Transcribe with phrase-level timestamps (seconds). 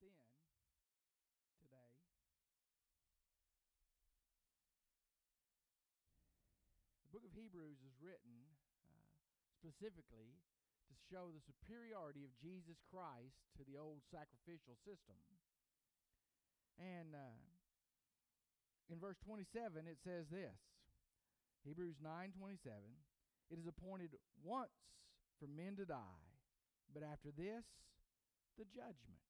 [0.00, 0.18] then
[1.60, 1.92] today.
[7.06, 8.48] The book of Hebrews is written
[8.86, 9.04] uh,
[9.58, 10.38] specifically
[10.88, 15.18] to show the superiority of Jesus Christ to the old sacrificial system.
[16.78, 17.38] And uh,
[18.88, 20.56] in verse 27 it says this
[21.64, 22.70] Hebrews 9:27
[23.50, 24.72] It is appointed once
[25.36, 26.24] for men to die
[26.94, 27.64] but after this
[28.56, 29.27] the judgment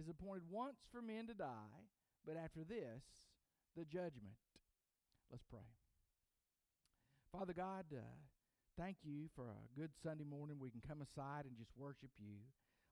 [0.00, 1.84] is appointed once for men to die
[2.26, 3.04] but after this
[3.76, 4.40] the judgment
[5.30, 5.68] let's pray
[7.30, 8.16] Father God uh,
[8.80, 12.40] thank you for a good Sunday morning we can come aside and just worship you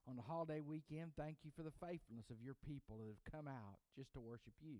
[0.07, 3.49] on the holiday weekend thank you for the faithfulness of your people that have come
[3.49, 4.79] out just to worship you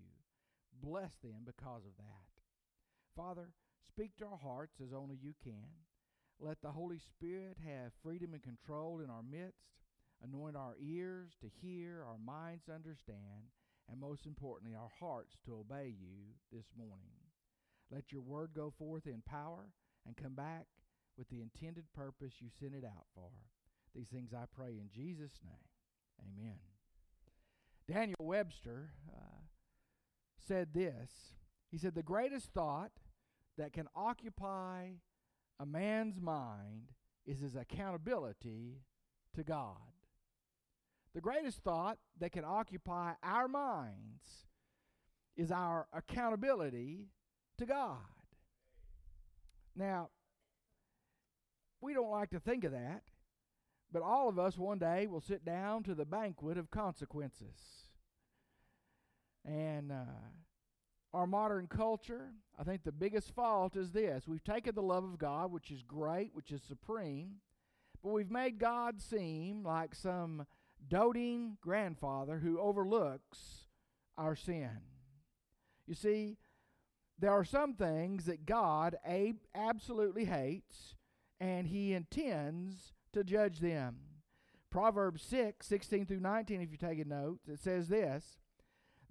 [0.78, 2.30] Bless them because of that.
[3.16, 3.50] Father,
[3.88, 5.66] speak to our hearts as only you can.
[6.38, 9.79] Let the Holy Spirit have freedom and control in our midst.
[10.22, 13.48] Anoint our ears to hear, our minds to understand,
[13.90, 17.16] and most importantly, our hearts to obey you this morning.
[17.90, 19.70] Let your word go forth in power
[20.06, 20.66] and come back
[21.16, 23.30] with the intended purpose you sent it out for.
[23.94, 26.32] These things I pray in Jesus' name.
[26.38, 26.58] Amen.
[27.88, 28.90] Daniel Webster.
[29.08, 29.40] Uh,
[30.50, 31.10] said this
[31.70, 32.92] He said, The greatest thought
[33.56, 34.88] that can occupy
[35.58, 36.92] a man's mind
[37.26, 38.80] is his accountability
[39.34, 39.76] to God.
[41.14, 44.46] The greatest thought that can occupy our minds
[45.36, 47.08] is our accountability
[47.58, 47.98] to God.
[49.74, 50.10] Now,
[51.80, 53.02] we don't like to think of that,
[53.92, 57.88] but all of us one day will sit down to the banquet of consequences.
[59.44, 60.04] And uh,
[61.12, 65.18] our modern culture, I think the biggest fault is this we've taken the love of
[65.18, 67.36] God, which is great, which is supreme,
[68.02, 70.46] but we've made God seem like some
[70.88, 73.66] doting grandfather who overlooks
[74.16, 74.78] our sin.
[75.86, 76.36] You see,
[77.18, 78.96] there are some things that God
[79.54, 80.94] absolutely hates,
[81.38, 83.96] and He intends to judge them.
[84.70, 88.38] Proverbs 6, 16 through 19, if you're taking notes, it says this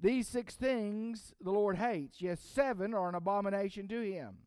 [0.02, 2.22] these six things the Lord hates.
[2.22, 4.38] Yes, seven are an abomination to him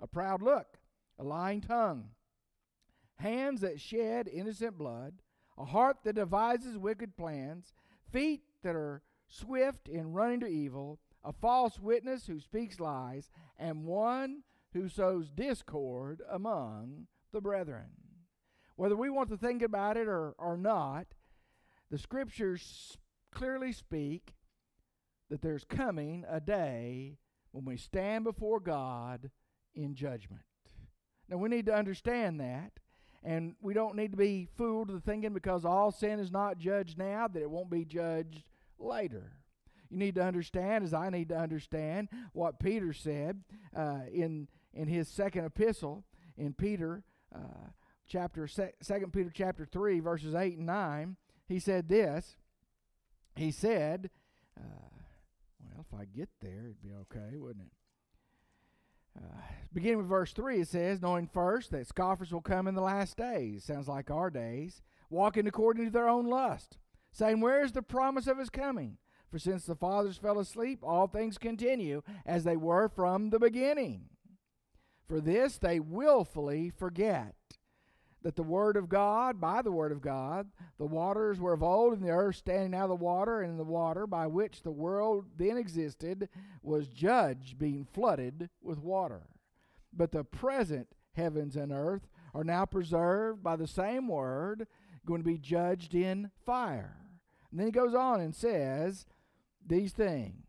[0.00, 0.78] a proud look,
[1.18, 2.10] a lying tongue,
[3.16, 5.14] hands that shed innocent blood,
[5.60, 7.74] a heart that devises wicked plans,
[8.10, 13.84] feet that are swift in running to evil, a false witness who speaks lies, and
[13.84, 17.90] one who sows discord among the brethren.
[18.76, 21.08] Whether we want to think about it or, or not,
[21.90, 22.96] the scriptures
[23.30, 24.34] clearly speak
[25.28, 27.18] that there's coming a day
[27.52, 29.30] when we stand before God
[29.74, 30.42] in judgment.
[31.28, 32.72] Now, we need to understand that.
[33.22, 36.96] And we don't need to be fooled to thinking because all sin is not judged
[36.96, 38.44] now that it won't be judged
[38.78, 39.32] later.
[39.90, 43.42] You need to understand, as I need to understand, what Peter said
[43.76, 46.04] uh, in in his second epistle
[46.38, 47.02] in Peter
[47.34, 47.70] uh,
[48.06, 51.16] chapter second Peter chapter three verses eight and nine.
[51.48, 52.36] He said this.
[53.34, 54.10] He said.
[54.58, 54.88] Uh,
[55.60, 57.72] well, if I get there, it'd be okay, wouldn't it?
[59.16, 59.40] Uh,
[59.72, 63.16] beginning with verse 3, it says, Knowing first that scoffers will come in the last
[63.16, 66.78] days, sounds like our days, walking according to their own lust,
[67.12, 68.98] saying, Where is the promise of his coming?
[69.30, 74.06] For since the fathers fell asleep, all things continue as they were from the beginning.
[75.08, 77.34] For this they wilfully forget
[78.22, 80.48] that the Word of God, by the Word of God,
[80.78, 83.64] the waters were of old, and the earth standing out of the water, and the
[83.64, 86.28] water by which the world then existed
[86.62, 89.22] was judged, being flooded with water.
[89.92, 94.66] But the present heavens and earth are now preserved by the same Word,
[95.06, 96.96] going to be judged in fire.
[97.50, 99.06] And then he goes on and says
[99.66, 100.44] these things.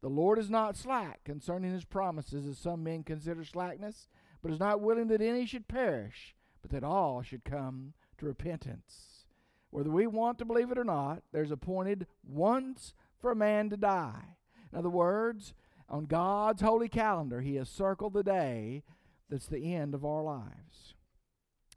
[0.00, 4.06] The Lord is not slack concerning his promises, as some men consider slackness,
[4.42, 6.36] but is not willing that any should perish
[6.68, 9.24] but that all should come to repentance.
[9.70, 13.76] Whether we want to believe it or not, there's appointed once for a man to
[13.76, 14.36] die.
[14.72, 15.54] In other words,
[15.88, 18.82] on God's holy calendar, He has circled the day
[19.28, 20.94] that's the end of our lives.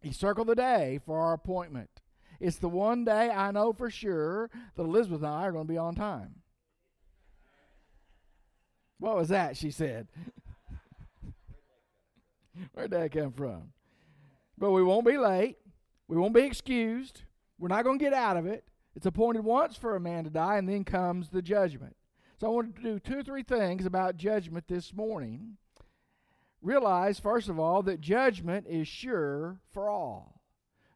[0.01, 2.01] He circled the day for our appointment.
[2.39, 5.73] It's the one day I know for sure that Elizabeth and I are going to
[5.73, 6.35] be on time.
[8.97, 9.57] What was that?
[9.57, 10.07] She said.
[12.73, 13.73] Where'd that come from?
[14.61, 15.57] But we won't be late.
[16.07, 17.23] We won't be excused.
[17.57, 18.63] We're not going to get out of it.
[18.95, 21.95] It's appointed once for a man to die, and then comes the judgment.
[22.39, 25.57] So I want to do two or three things about judgment this morning.
[26.61, 30.41] Realize, first of all, that judgment is sure for all.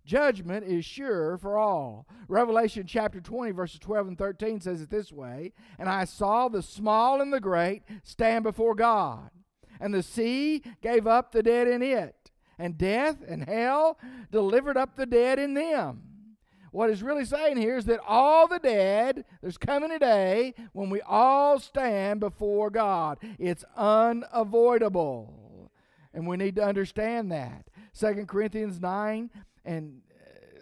[0.06, 2.06] judgment is sure for all.
[2.28, 6.62] Revelation chapter 20, verses 12 and 13 says it this way And I saw the
[6.62, 9.32] small and the great stand before God,
[9.80, 12.26] and the sea gave up the dead in it,
[12.58, 13.98] and death and hell
[14.32, 16.02] delivered up the dead in them.
[16.76, 20.90] What is really saying here is that all the dead, there's coming a day when
[20.90, 23.18] we all stand before God.
[23.40, 25.72] It's unavoidable.
[26.14, 27.68] And we need to understand that.
[27.98, 29.30] 2 Corinthians 9
[29.64, 30.02] and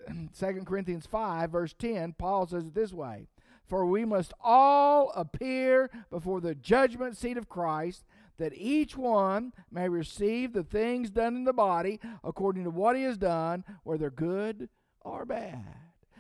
[0.08, 0.14] uh,
[0.54, 3.26] 2 Corinthians 5, verse 10, Paul says it this way
[3.66, 8.04] For we must all appear before the judgment seat of Christ,
[8.38, 13.04] that each one may receive the things done in the body according to what he
[13.04, 14.70] has done, whether good
[15.02, 15.76] or bad.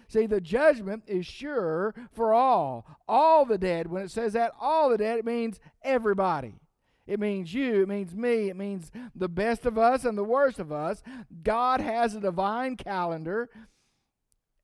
[0.07, 2.86] See, the judgment is sure for all.
[3.07, 3.88] All the dead.
[3.88, 6.60] When it says that, all the dead, it means everybody.
[7.06, 10.59] It means you, it means me, it means the best of us and the worst
[10.59, 11.04] of us.
[11.42, 13.50] God has a divine calendar,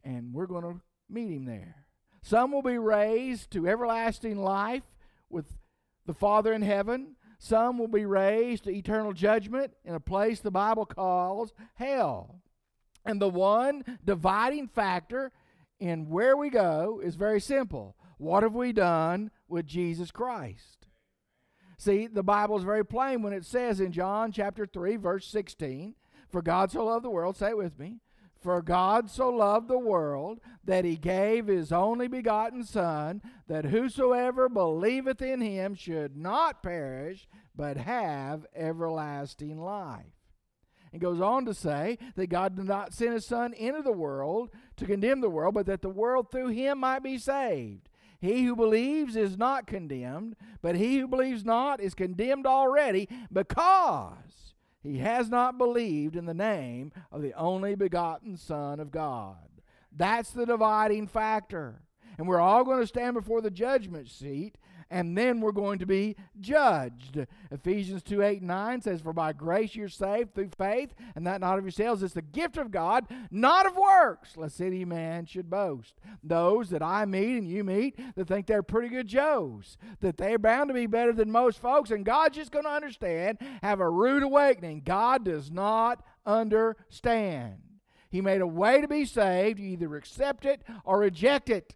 [0.06, 0.80] and we're going to
[1.10, 1.84] meet Him there.
[2.22, 4.84] Some will be raised to everlasting life
[5.30, 5.57] with
[6.06, 7.16] the Father in heaven.
[7.40, 12.42] Some will be raised to eternal judgment in a place the Bible calls hell.
[13.06, 15.32] And the one dividing factor
[15.80, 17.96] in where we go is very simple.
[18.18, 20.88] What have we done with Jesus Christ?
[21.78, 25.96] See, the Bible is very plain when it says in John chapter 3, verse 16,
[26.28, 28.02] For God so loved the world, say it with me,
[28.42, 34.50] for God so loved the world that he gave his only begotten Son, that whosoever
[34.50, 40.20] believeth in him should not perish, but have everlasting life
[40.92, 44.50] and goes on to say that God did not send his Son into the world
[44.78, 47.90] to condemn the world, but that the world through him might be saved.
[48.20, 54.49] He who believes is not condemned, but he who believes not is condemned already because
[54.90, 59.38] he has not believed in the name of the only begotten Son of God.
[59.96, 61.84] That's the dividing factor.
[62.18, 64.58] And we're all going to stand before the judgment seat
[64.92, 67.26] and then we're going to be judged.
[67.52, 71.42] Ephesians 2 8 and 9 says, For by grace you're saved through faith, and that
[71.42, 72.04] not of yourselves.
[72.04, 75.96] It's the gift of God, not of works, lest any man should boast.
[76.24, 80.40] Those that I meet and you meet that think they're pretty good Joes, that they're
[80.40, 83.90] bound to be better than most folks, and God's just going to understand, have a
[83.90, 84.82] rude awakening.
[84.86, 87.62] God does not understand.
[88.10, 89.60] He made a way to be saved.
[89.60, 91.76] You either accept it or reject it.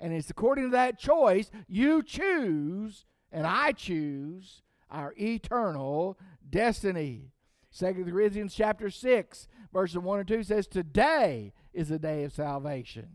[0.00, 6.18] And it's according to that choice you choose, and I choose our eternal
[6.48, 7.32] destiny.
[7.70, 13.08] Second Corinthians chapter 6, verses 1 and 2 says, Today is the day of salvation.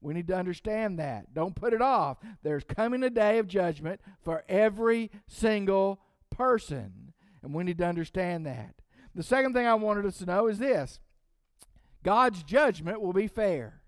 [0.00, 1.32] We need to understand that.
[1.32, 2.18] Don't put it off.
[2.42, 6.00] There's coming a day of judgment for every single
[6.30, 7.14] person.
[7.42, 8.74] And we need to understand that.
[9.14, 11.00] The second thing I wanted us to know is this
[12.02, 13.80] God's judgment will be fair.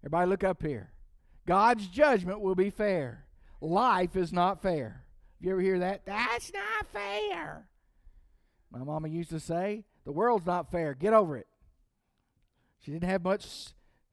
[0.00, 0.93] Everybody, look up here.
[1.46, 3.24] God's judgment will be fair.
[3.60, 5.04] Life is not fair.
[5.40, 6.06] You ever hear that?
[6.06, 7.66] That's not fair.
[8.70, 10.94] My mama used to say, the world's not fair.
[10.94, 11.46] Get over it.
[12.80, 13.46] She didn't have much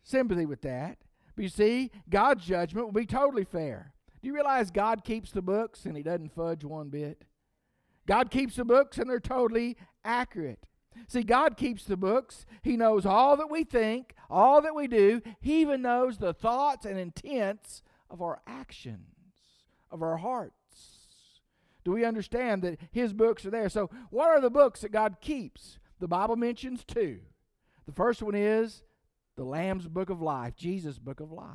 [0.04, 0.98] sympathy with that.
[1.36, 3.94] But you see, God's judgment will be totally fair.
[4.22, 7.24] Do you realize God keeps the books and He doesn't fudge one bit?
[8.08, 10.66] God keeps the books and they're totally accurate.
[11.08, 12.46] See, God keeps the books.
[12.62, 15.22] He knows all that we think, all that we do.
[15.40, 19.16] He even knows the thoughts and intents of our actions,
[19.90, 20.54] of our hearts.
[21.84, 23.70] Do we understand that His books are there?
[23.70, 25.80] So, what are the books that God keeps?
[26.00, 27.20] The Bible mentions two.
[27.86, 28.84] The first one is
[29.36, 31.48] the Lamb's Book of Life, Jesus' Book of Life.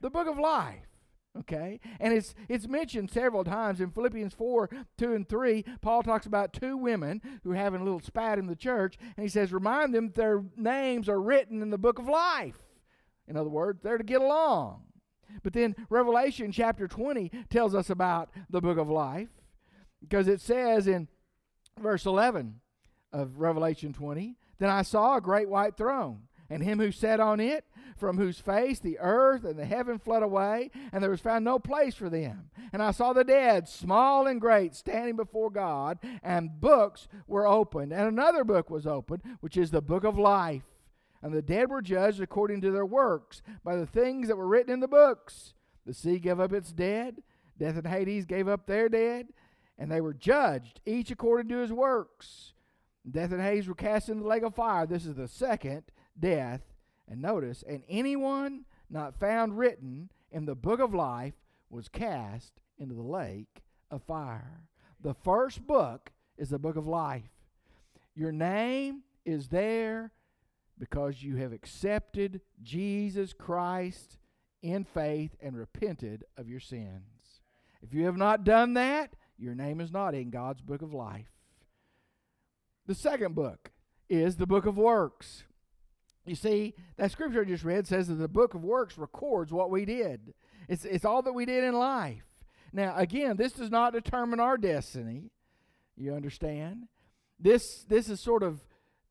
[0.00, 0.95] The Book of Life.
[1.40, 1.80] Okay?
[2.00, 5.64] And it's it's mentioned several times in Philippians 4, 2 and 3.
[5.80, 9.22] Paul talks about two women who are having a little spat in the church, and
[9.22, 12.58] he says, remind them their names are written in the book of life.
[13.28, 14.82] In other words, they're to get along.
[15.42, 19.28] But then Revelation chapter 20 tells us about the book of life
[20.00, 21.08] because it says in
[21.80, 22.60] verse 11
[23.12, 27.40] of Revelation 20, Then I saw a great white throne, and him who sat on
[27.40, 27.64] it
[27.96, 31.58] from whose face the earth and the heaven fled away, and there was found no
[31.58, 32.50] place for them.
[32.72, 37.92] And I saw the dead, small and great, standing before God, and books were opened.
[37.92, 40.64] And another book was opened, which is the book of life.
[41.22, 44.72] And the dead were judged according to their works by the things that were written
[44.72, 45.54] in the books.
[45.86, 47.22] The sea gave up its dead,
[47.58, 49.28] death and Hades gave up their dead,
[49.78, 52.52] and they were judged, each according to his works.
[53.08, 54.86] Death and Hades were cast into the lake of fire.
[54.86, 55.84] This is the second
[56.18, 56.62] death
[57.08, 61.34] and notice, and anyone not found written in the book of life
[61.70, 64.62] was cast into the lake of fire.
[65.00, 67.30] The first book is the book of life.
[68.14, 70.12] Your name is there
[70.78, 74.18] because you have accepted Jesus Christ
[74.62, 77.40] in faith and repented of your sins.
[77.82, 81.30] If you have not done that, your name is not in God's book of life.
[82.86, 83.70] The second book
[84.08, 85.44] is the book of works.
[86.26, 89.70] You see, that scripture I just read says that the book of works records what
[89.70, 90.34] we did.
[90.68, 92.24] It's, it's all that we did in life.
[92.72, 95.30] Now, again, this does not determine our destiny.
[95.96, 96.88] You understand?
[97.38, 98.60] This, this is sort of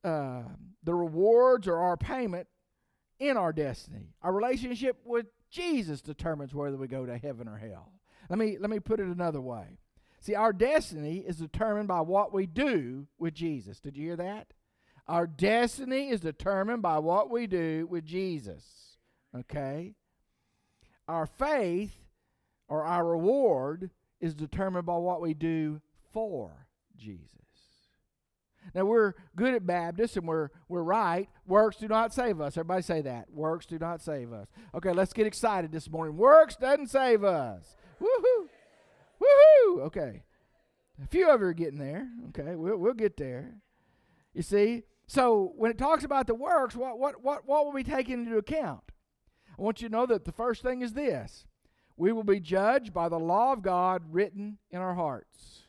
[0.04, 0.44] uh,
[0.84, 2.48] the rewards or our payment
[3.18, 4.14] in our destiny.
[4.22, 7.92] Our relationship with Jesus determines whether we go to heaven or hell.
[8.30, 9.78] Let me, let me put it another way.
[10.20, 13.80] See, our destiny is determined by what we do with Jesus.
[13.80, 14.48] Did you hear that?
[15.08, 18.98] Our destiny is determined by what we do with Jesus.
[19.36, 19.94] Okay?
[21.08, 21.96] Our faith
[22.68, 25.82] or our reward is determined by what we do
[26.12, 27.30] for Jesus.
[28.74, 31.30] Now we're good at Baptists and we're we're right.
[31.46, 32.58] Works do not save us.
[32.58, 33.30] Everybody say that.
[33.32, 34.48] Works do not save us.
[34.74, 36.18] Okay, let's get excited this morning.
[36.18, 37.76] Works doesn't save us.
[38.02, 38.48] Woohoo!
[39.22, 39.82] Woohoo!
[39.82, 40.24] Okay.
[41.04, 42.08] A few of you are getting there.
[42.30, 43.54] Okay, we'll we'll get there.
[44.34, 44.84] You see?
[45.08, 48.38] So when it talks about the works, what what what what will be taken into
[48.38, 48.92] account?
[49.58, 51.46] I want you to know that the first thing is this.
[51.98, 55.62] We will be judged by the law of God written in our hearts.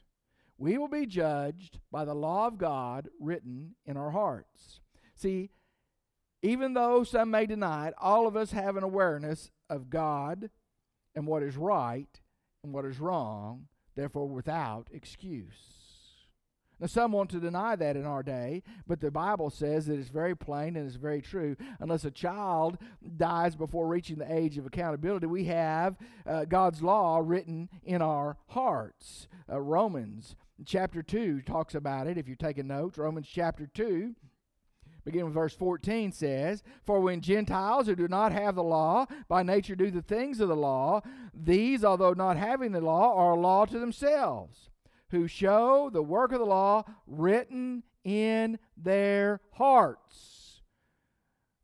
[0.58, 4.80] We will be judged by the law of God written in our hearts.
[5.14, 5.50] See,
[6.42, 10.50] even though some may deny it, all of us have an awareness of God
[11.14, 12.20] and what is right
[12.64, 15.85] and what is wrong, therefore without excuse.
[16.78, 20.10] Now, some want to deny that in our day, but the Bible says that it's
[20.10, 21.56] very plain and it's very true.
[21.80, 22.76] Unless a child
[23.16, 28.36] dies before reaching the age of accountability, we have uh, God's law written in our
[28.48, 29.26] hearts.
[29.50, 32.98] Uh, Romans chapter 2 talks about it, if you're taking notes.
[32.98, 34.14] Romans chapter 2
[35.04, 39.44] beginning with verse 14 says, For when Gentiles who do not have the law by
[39.44, 41.00] nature do the things of the law,
[41.32, 44.68] these, although not having the law, are a law to themselves
[45.10, 50.62] who show the work of the law written in their hearts.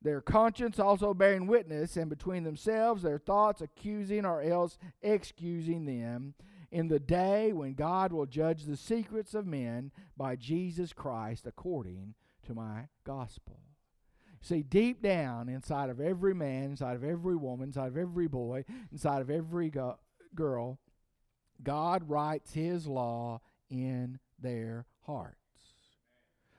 [0.02, 6.34] Their conscience also bearing witness, and between themselves their thoughts accusing or else excusing them
[6.72, 12.14] in the day when God will judge the secrets of men by Jesus Christ according
[12.46, 13.61] to my gospel.
[14.40, 18.64] See, deep down inside of every man, inside of every woman, inside of every boy,
[18.90, 19.99] inside of every go-
[20.34, 20.80] girl,
[21.64, 23.40] God writes His law
[23.71, 25.37] in their hearts.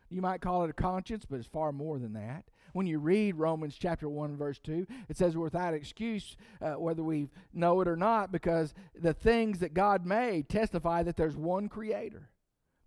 [0.10, 2.46] You might call it a conscience, but it's far more than that.
[2.74, 7.30] When you read Romans chapter 1, verse 2, it says, without excuse, uh, whether we
[7.54, 12.30] know it or not, because the things that God made testify that there's one Creator.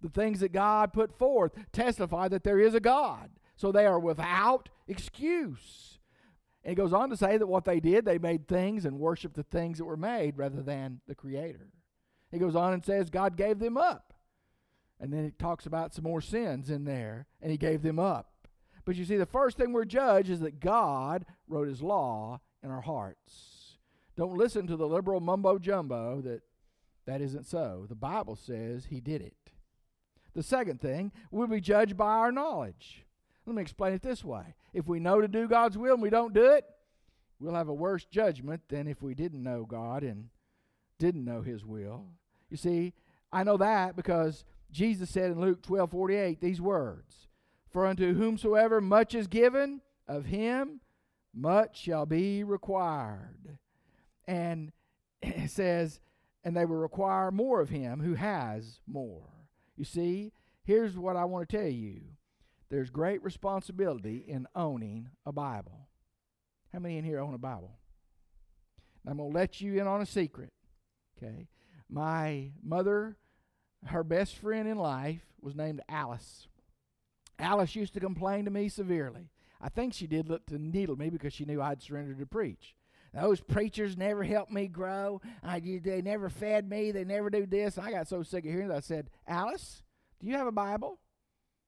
[0.03, 3.31] The things that God put forth testify that there is a God.
[3.57, 5.99] So they are without excuse.
[6.63, 9.37] And it goes on to say that what they did, they made things and worshiped
[9.37, 11.71] the things that were made rather than the Creator.
[12.31, 14.15] He goes on and says God gave them up.
[14.99, 18.49] And then it talks about some more sins in there, and he gave them up.
[18.85, 22.71] But you see, the first thing we're judged is that God wrote his law in
[22.71, 23.79] our hearts.
[24.17, 26.43] Don't listen to the liberal mumbo jumbo that
[27.07, 27.87] that isn't so.
[27.89, 29.37] The Bible says he did it.
[30.35, 33.05] The second thing, we'll be judged by our knowledge.
[33.47, 34.55] Let me explain it this way.
[34.73, 36.65] If we know to do God's will and we don't do it,
[37.39, 40.29] we'll have a worse judgment than if we didn't know God and
[40.99, 42.07] didn't know his will.
[42.51, 42.95] You see,
[43.33, 47.29] I know that because Jesus said in Luke 12 48 these words
[47.71, 50.81] For unto whomsoever much is given, of him
[51.35, 53.59] much shall be required.
[54.27, 54.73] And
[55.23, 56.01] it says,
[56.45, 59.29] and they will require more of him who has more.
[59.77, 60.33] You see,
[60.65, 62.01] here's what I want to tell you
[62.69, 65.89] there's great responsibility in owning a Bible.
[66.73, 67.79] How many in here own a Bible?
[69.07, 70.51] I'm going to let you in on a secret.
[71.17, 71.49] Okay.
[71.89, 73.17] My mother,
[73.87, 76.49] her best friend in life, was named Alice.
[77.39, 79.31] Alice used to complain to me severely.
[79.61, 82.75] I think she did look to needle me because she knew I'd surrendered to preach.
[83.15, 85.23] Those preachers never helped me grow.
[85.43, 86.91] I, they never fed me.
[86.91, 87.79] They never do this.
[87.79, 89.83] I got so sick of hearing that I said, Alice,
[90.21, 90.99] do you have a Bible?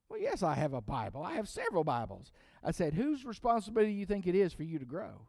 [0.09, 1.23] Well, yes, I have a Bible.
[1.23, 2.33] I have several Bibles.
[2.63, 5.29] I said, whose responsibility do you think it is for you to grow?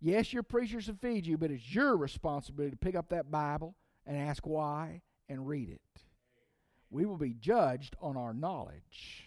[0.00, 3.74] Yes, your preachers should feed you, but it's your responsibility to pick up that Bible
[4.06, 5.80] and ask why and read it.
[6.90, 9.24] We will be judged on our knowledge.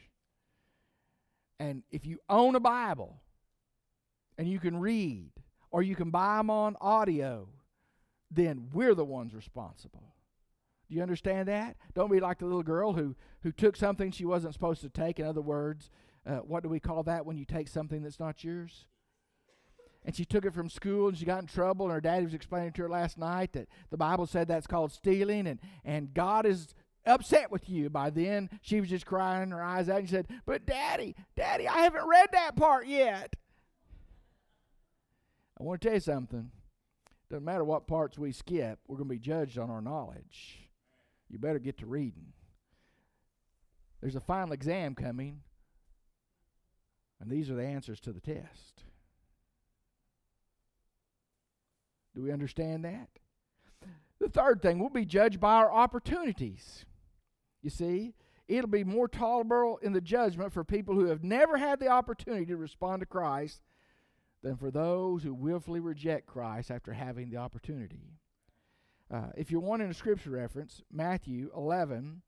[1.60, 3.22] And if you own a Bible
[4.38, 5.32] and you can read,
[5.72, 7.50] or you can buy them on audio,
[8.32, 10.16] then we're the ones responsible.
[10.88, 11.76] Do you understand that?
[11.94, 15.20] Don't be like the little girl who, who took something she wasn't supposed to take.
[15.20, 15.92] In other words,
[16.26, 18.86] uh, what do we call that when you take something that's not yours?
[20.06, 21.86] And she took it from school and she got in trouble.
[21.86, 24.92] And her daddy was explaining to her last night that the Bible said that's called
[24.92, 25.46] stealing.
[25.46, 26.74] And, and God is
[27.06, 27.90] upset with you.
[27.90, 31.80] By then, she was just crying her eyes out and said, But daddy, daddy, I
[31.80, 33.36] haven't read that part yet.
[35.60, 36.52] I want to tell you something.
[37.30, 40.70] Doesn't matter what parts we skip, we're going to be judged on our knowledge.
[41.30, 42.34] You better get to reading.
[44.02, 45.42] There's a final exam coming,
[47.20, 48.84] and these are the answers to the test.
[52.20, 53.08] Do we understand that?
[54.20, 56.84] The third thing, we'll be judged by our opportunities.
[57.62, 58.14] You see,
[58.50, 62.46] it'll be more tolerable in the judgment for people who have never had the opportunity
[62.48, 63.62] to respond to Christ
[64.44, 68.18] than for those who willfully reject Christ after having the opportunity.
[69.10, 72.22] Uh, if you're wanting a scripture reference, Matthew 11,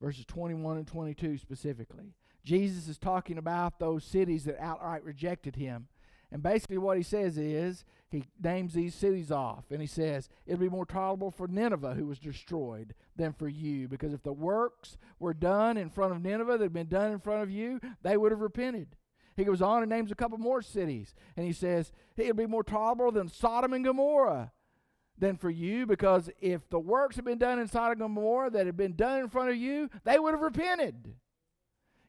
[0.00, 2.14] verses 21 and 22 specifically.
[2.44, 5.88] Jesus is talking about those cities that outright rejected him.
[6.34, 10.60] And basically, what he says is, he names these cities off, and he says, It'll
[10.60, 13.86] be more tolerable for Nineveh, who was destroyed, than for you.
[13.86, 17.20] Because if the works were done in front of Nineveh that had been done in
[17.20, 18.96] front of you, they would have repented.
[19.36, 22.64] He goes on and names a couple more cities, and he says, It'll be more
[22.64, 24.50] tolerable than Sodom and Gomorrah
[25.16, 28.66] than for you, because if the works had been done in Sodom and Gomorrah that
[28.66, 31.14] had been done in front of you, they would have repented.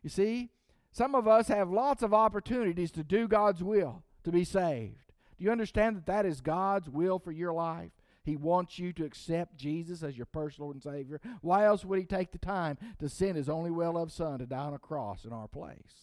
[0.01, 0.49] You see,
[0.91, 5.13] some of us have lots of opportunities to do God's will, to be saved.
[5.37, 7.91] Do you understand that that is God's will for your life?
[8.23, 11.21] He wants you to accept Jesus as your personal Lord and Savior.
[11.41, 14.45] Why else would He take the time to send His only well loved Son to
[14.45, 15.93] die on a cross in our place?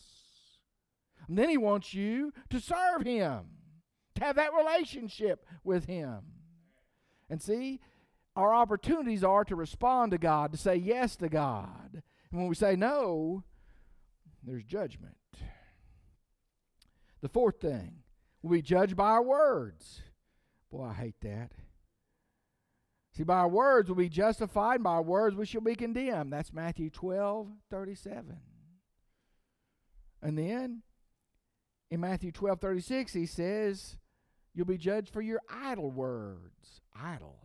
[1.29, 3.41] And then He wants you to serve Him,
[4.15, 6.21] to have that relationship with Him.
[7.29, 7.81] And see,
[8.37, 12.03] our opportunities are to respond to God, to say yes to God.
[12.31, 13.43] And when we say no,
[14.45, 15.17] there's judgment.
[17.21, 18.03] The fourth thing,
[18.43, 20.03] we judge by our words.
[20.71, 21.53] Boy, I hate that.
[23.13, 26.33] See, by our words we'll be justified, and by our words we shall be condemned.
[26.33, 28.39] That's Matthew 12, 37.
[30.23, 30.83] And then
[31.91, 33.99] in Matthew 12, 36, he says,
[34.55, 36.81] You'll be judged for your idle words.
[36.95, 37.39] Idle.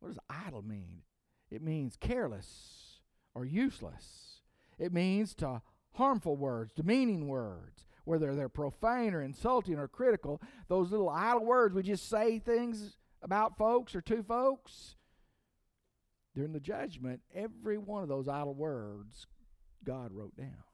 [0.00, 1.02] What does idle mean?
[1.50, 3.00] It means careless
[3.34, 4.40] or useless.
[4.78, 10.40] It means to harmful words, demeaning words, whether they're profane or insulting or critical.
[10.68, 14.96] Those little idle words, we just say things about folks or to folks.
[16.34, 19.26] During the judgment, every one of those idle words
[19.84, 20.64] God wrote down.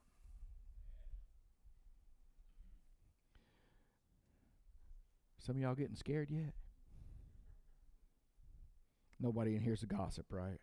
[5.40, 6.52] Some of y'all getting scared yet?
[9.20, 10.60] Nobody in here's a gossip, right?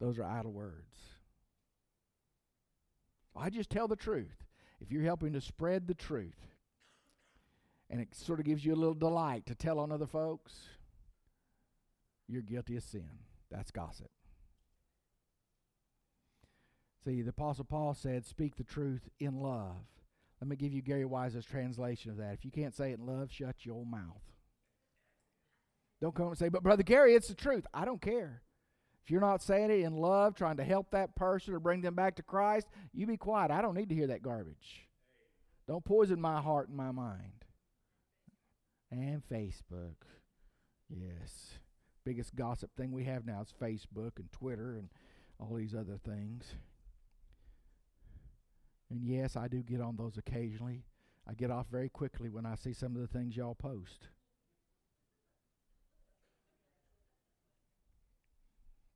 [0.00, 0.96] Those are idle words.
[3.36, 4.44] I just tell the truth.
[4.82, 6.48] If you're helping to spread the truth,
[7.88, 10.52] and it sort of gives you a little delight to tell on other folks,
[12.26, 13.08] you're guilty of sin.
[13.50, 14.10] That's gossip.
[17.04, 19.76] See, the Apostle Paul said, Speak the truth in love.
[20.40, 22.32] Let me give you Gary Wise's translation of that.
[22.32, 24.22] If you can't say it in love, shut your mouth.
[26.00, 27.66] Don't come and say, But Brother Gary, it's the truth.
[27.72, 28.42] I don't care.
[29.04, 31.94] If you're not saying it in love, trying to help that person or bring them
[31.94, 33.50] back to Christ, you be quiet.
[33.50, 34.88] I don't need to hear that garbage.
[35.66, 37.44] Don't poison my heart and my mind.
[38.90, 39.96] And Facebook.
[40.88, 41.58] Yes.
[42.04, 44.88] Biggest gossip thing we have now is Facebook and Twitter and
[45.40, 46.54] all these other things.
[48.90, 50.84] And yes, I do get on those occasionally.
[51.28, 54.08] I get off very quickly when I see some of the things y'all post.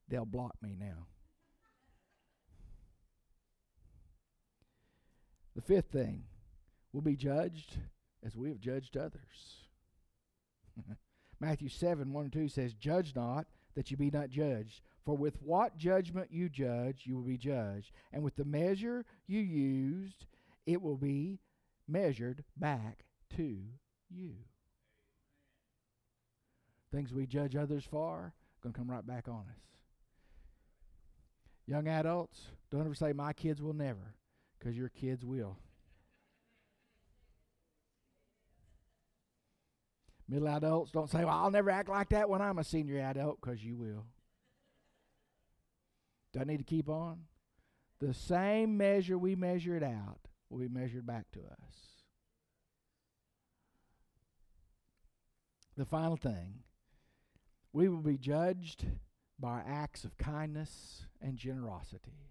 [0.08, 1.06] They'll block me now.
[5.54, 6.24] The fifth thing,
[6.92, 7.78] we'll be judged
[8.24, 9.64] as we have judged others.
[11.40, 14.80] Matthew 7 1 and 2 says, Judge not that you be not judged.
[15.04, 17.92] For with what judgment you judge, you will be judged.
[18.12, 20.26] And with the measure you used,
[20.66, 21.38] it will be
[21.86, 23.04] measured back
[23.36, 23.58] to
[24.10, 24.34] you.
[26.92, 29.75] Things we judge others for, going to come right back on us.
[31.66, 34.14] Young adults, don't ever say, My kids will never,
[34.58, 35.58] because your kids will.
[40.28, 43.40] Middle adults, don't say, Well, I'll never act like that when I'm a senior adult,
[43.40, 44.06] because you will.
[46.32, 47.20] Do I need to keep on?
[48.00, 50.18] The same measure we measure it out
[50.50, 52.04] will be measured back to us.
[55.76, 56.60] The final thing,
[57.72, 58.86] we will be judged
[59.38, 62.30] by acts of kindness and generosity.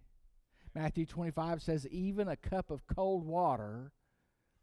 [0.73, 3.91] Matthew 25 says, Even a cup of cold water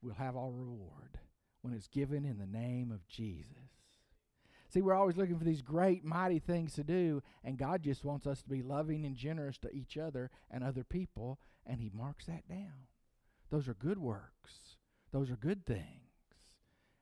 [0.03, 1.19] will have our reward
[1.63, 3.47] when it's given in the name of Jesus.
[4.69, 8.27] See, we're always looking for these great, mighty things to do, and God just wants
[8.27, 12.27] us to be loving and generous to each other and other people, and He marks
[12.27, 12.87] that down.
[13.51, 14.77] Those are good works,
[15.13, 16.37] those are good things,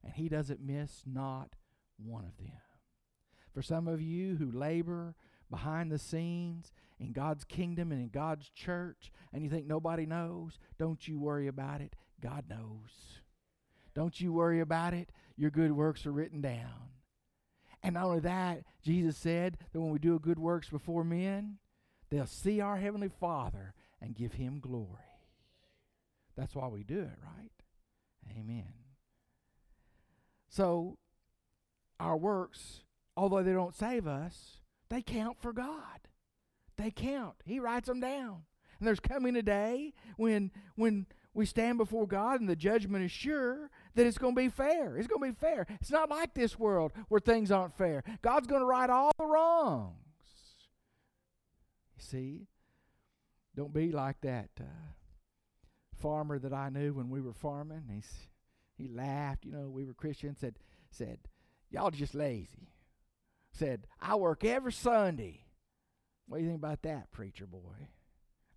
[0.02, 1.54] and He doesn't miss not
[1.96, 2.60] one of them.
[3.54, 5.14] For some of you who labor
[5.50, 10.58] behind the scenes in God's kingdom and in God's church, and you think nobody knows,
[10.78, 11.96] don't you worry about it.
[12.20, 13.20] God knows.
[13.94, 15.10] Don't you worry about it.
[15.36, 16.90] Your good works are written down.
[17.82, 21.56] And not only that, Jesus said that when we do good works before men,
[22.10, 24.86] they'll see our Heavenly Father and give Him glory.
[26.36, 27.50] That's why we do it, right?
[28.38, 28.72] Amen.
[30.48, 30.98] So,
[31.98, 32.80] our works,
[33.16, 34.59] although they don't save us,
[34.90, 36.00] they count for God.
[36.76, 37.36] They count.
[37.44, 38.42] He writes them down.
[38.78, 43.12] And there's coming a day when when we stand before God and the judgment is
[43.12, 44.96] sure that it's going to be fair.
[44.96, 45.66] It's going to be fair.
[45.80, 48.02] It's not like this world where things aren't fair.
[48.20, 49.94] God's going to right all the wrongs.
[51.96, 52.46] You see?
[53.54, 54.64] Don't be like that uh,
[56.00, 57.84] farmer that I knew when we were farming.
[57.94, 58.10] He's,
[58.76, 59.44] he laughed.
[59.44, 60.38] You know, we were Christians.
[60.40, 60.56] Said,
[60.90, 61.18] said,
[61.70, 62.72] y'all just lazy.
[63.52, 65.44] Said, I work every Sunday.
[66.26, 67.88] What do you think about that, preacher boy?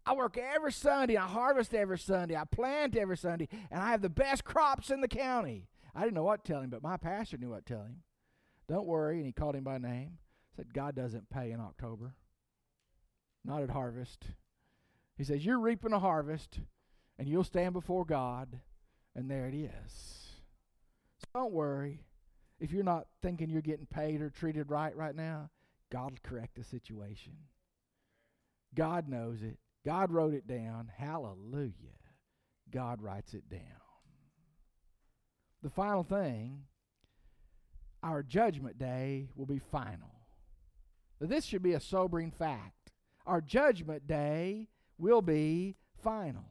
[0.05, 1.17] I work every Sunday.
[1.17, 2.35] I harvest every Sunday.
[2.35, 3.47] I plant every Sunday.
[3.71, 5.69] And I have the best crops in the county.
[5.95, 8.03] I didn't know what to tell him, but my pastor knew what to tell him.
[8.67, 9.17] Don't worry.
[9.17, 10.17] And he called him by name.
[10.55, 12.15] Said, God doesn't pay in October,
[13.43, 14.25] not at harvest.
[15.17, 16.59] He says, You're reaping a harvest,
[17.17, 18.59] and you'll stand before God,
[19.15, 20.41] and there it is.
[21.19, 22.01] So don't worry.
[22.63, 25.49] If you're not thinking you're getting paid or treated right right now,
[25.91, 27.33] God will correct the situation.
[28.73, 29.57] God knows it.
[29.85, 30.89] God wrote it down.
[30.97, 31.73] Hallelujah.
[32.71, 33.59] God writes it down.
[35.61, 36.61] The final thing,
[38.01, 40.21] our judgment day will be final.
[41.19, 42.93] Now, this should be a sobering fact.
[43.25, 46.45] Our judgment day will be final.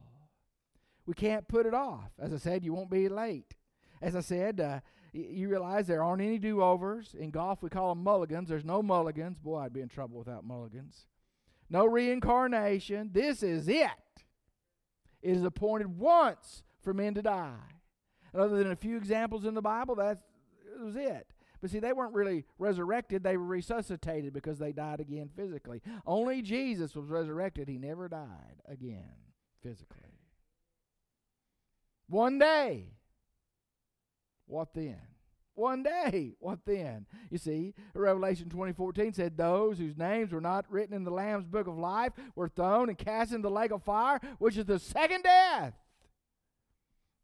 [1.07, 2.11] We can't put it off.
[2.19, 3.55] As I said, you won't be late.
[3.99, 4.79] As I said, uh,
[5.13, 7.15] you realize there aren't any do overs.
[7.17, 8.49] In golf, we call them mulligans.
[8.49, 9.37] There's no mulligans.
[9.37, 11.05] Boy, I'd be in trouble without mulligans
[11.73, 13.09] no reincarnation.
[13.11, 13.89] This is it.
[15.21, 17.57] It is appointed once for men to die.
[18.31, 20.19] And other than a few examples in the Bible, that
[20.79, 21.27] was it.
[21.61, 25.81] But see, they weren't really resurrected, they were resuscitated because they died again physically.
[26.05, 29.13] Only Jesus was resurrected, he never died again
[29.61, 30.19] physically.
[32.07, 32.97] One day.
[34.45, 34.99] What then?
[35.55, 36.35] One day.
[36.39, 37.05] What then?
[37.29, 41.67] You see, Revelation 2014 said, Those whose names were not written in the Lamb's book
[41.67, 45.23] of life were thrown and cast into the lake of fire, which is the second
[45.23, 45.73] death.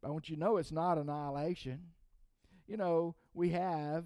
[0.04, 1.80] I want you to know it's not annihilation.
[2.66, 4.04] You know, we have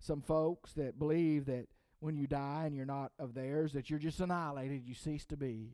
[0.00, 1.66] some folks that believe that
[2.00, 5.36] when you die and you're not of theirs, that you're just annihilated, you cease to
[5.36, 5.70] be.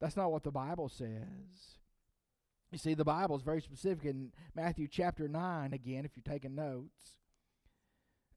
[0.00, 1.78] That's not what the Bible says.
[2.70, 6.54] You see, the Bible is very specific in Matthew chapter 9, again, if you're taking
[6.54, 7.16] notes.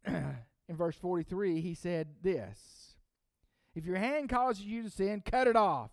[0.08, 2.96] in verse 43, he said this
[3.76, 5.92] If your hand causes you to sin, cut it off.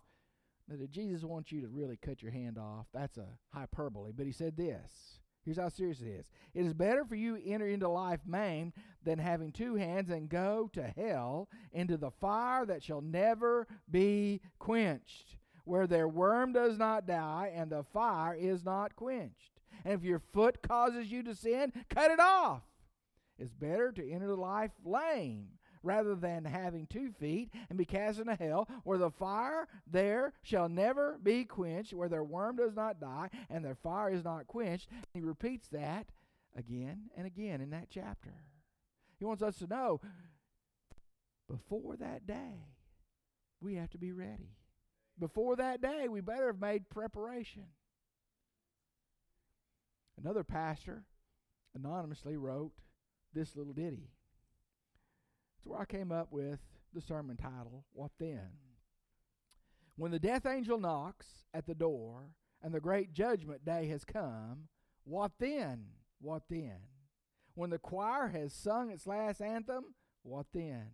[0.67, 2.87] Now, did Jesus want you to really cut your hand off?
[2.93, 4.11] That's a hyperbole.
[4.15, 5.19] But he said this.
[5.43, 6.29] Here's how serious it is.
[6.53, 8.73] It is better for you to enter into life maimed
[9.03, 14.41] than having two hands and go to hell into the fire that shall never be
[14.59, 19.59] quenched where their worm does not die and the fire is not quenched.
[19.83, 22.61] And if your foot causes you to sin, cut it off.
[23.37, 25.47] It's better to enter life lame
[25.83, 30.69] rather than having two feet and be cast into hell, where the fire there shall
[30.69, 34.87] never be quenched, where their worm does not die and their fire is not quenched.
[34.91, 36.07] And he repeats that
[36.55, 38.33] again and again in that chapter.
[39.17, 40.01] He wants us to know
[41.49, 42.67] before that day,
[43.59, 44.55] we have to be ready
[45.21, 47.67] before that day, we better have made preparation.
[50.21, 51.03] Another pastor
[51.75, 52.73] anonymously wrote
[53.33, 54.09] this little ditty.
[55.57, 56.59] It's where I came up with
[56.93, 58.49] the sermon title, What Then?
[59.95, 62.31] When the death angel knocks at the door
[62.63, 64.69] and the great judgment day has come,
[65.03, 65.85] what then?
[66.19, 66.77] What then?
[67.53, 70.87] When the choir has sung its last anthem, what then?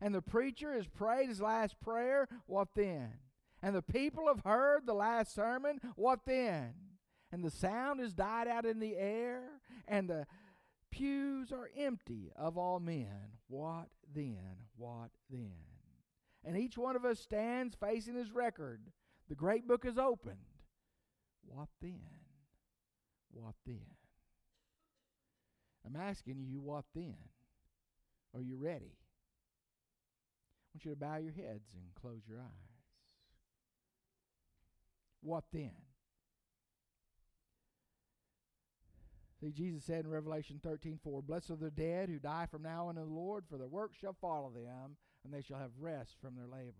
[0.00, 3.14] And the preacher has prayed his last prayer, what then?
[3.64, 6.74] And the people have heard the last sermon, what then?
[7.32, 9.40] And the sound has died out in the air,
[9.88, 10.26] and the
[10.90, 13.08] pews are empty of all men.
[13.48, 14.58] What then?
[14.76, 15.54] What then?
[16.44, 18.82] And each one of us stands facing his record.
[19.30, 20.36] The great book is opened.
[21.46, 22.02] What then?
[23.32, 23.96] What then?
[25.86, 27.16] I'm asking you, what then?
[28.34, 28.98] Are you ready?
[30.68, 32.73] I want you to bow your heads and close your eyes.
[35.24, 35.72] What then?
[39.40, 42.90] See, Jesus said in Revelation 13 4, Blessed are the dead who die from now
[42.90, 46.36] in the Lord, for their work shall follow them, and they shall have rest from
[46.36, 46.74] their labors.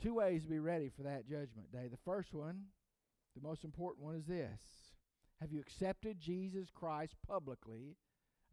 [0.00, 1.88] Two ways to be ready for that judgment day.
[1.90, 2.66] The first one,
[3.34, 4.94] the most important one, is this
[5.40, 7.96] Have you accepted Jesus Christ publicly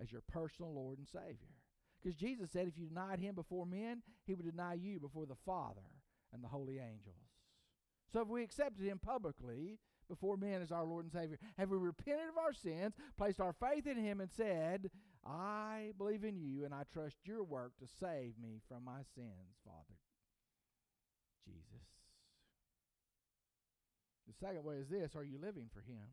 [0.01, 1.53] as your personal Lord and Savior?
[2.01, 5.35] Because Jesus said if you denied him before men, he would deny you before the
[5.45, 5.81] Father
[6.33, 7.28] and the holy angels.
[8.11, 11.39] So if we accepted him publicly, before men as our Lord and Savior?
[11.57, 14.89] Have we repented of our sins, placed our faith in Him, and said,
[15.25, 19.55] I believe in you and I trust your work to save me from my sins,
[19.63, 19.99] Father?
[21.45, 21.85] Jesus.
[24.27, 26.09] The second way is this Are you living for Him?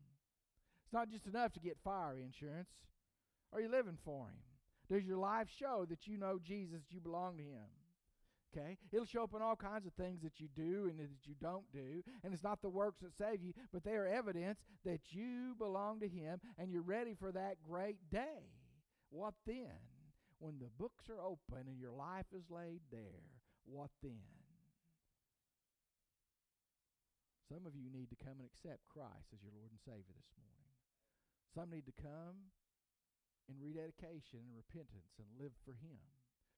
[0.85, 2.69] It's not just enough to get fire insurance.
[3.51, 4.37] Are you living for Him?
[4.89, 7.67] Does your life show that you know Jesus, you belong to Him?
[8.55, 8.77] Okay?
[8.91, 11.69] It'll show up in all kinds of things that you do and that you don't
[11.71, 12.03] do.
[12.23, 15.99] And it's not the works that save you, but they are evidence that you belong
[15.99, 18.51] to Him and you're ready for that great day.
[19.09, 19.79] What then?
[20.39, 23.25] When the books are open and your life is laid there,
[23.65, 24.21] what then?
[27.49, 30.35] Some of you need to come and accept Christ as your Lord and Savior this
[30.35, 30.67] morning.
[31.55, 32.51] Some need to come
[33.47, 36.03] in rededication and repentance and live for Him.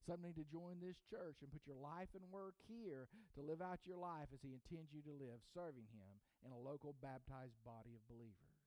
[0.08, 3.60] Some need to join this church and put your life and work here to live
[3.60, 7.60] out your life as He intends you to live, serving Him in a local baptized
[7.68, 8.58] body of believers.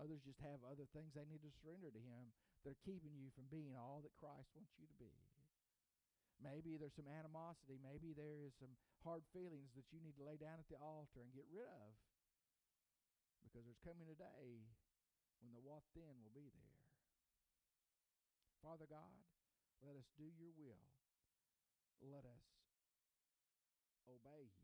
[0.00, 2.32] Others just have other things they need to surrender to Him
[2.64, 5.12] that are keeping you from being all that Christ wants you to be.
[6.42, 7.78] Maybe there's some animosity.
[7.78, 8.74] Maybe there is some
[9.06, 11.90] hard feelings that you need to lay down at the altar and get rid of.
[13.46, 14.66] Because there's coming a day
[15.38, 16.74] when the what then will be there.
[18.58, 19.14] Father God,
[19.82, 20.82] let us do your will.
[22.02, 22.42] Let us
[24.08, 24.61] obey you